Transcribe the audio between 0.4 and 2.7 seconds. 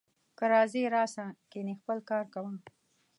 راځې راسه، کنې خپل کار کوه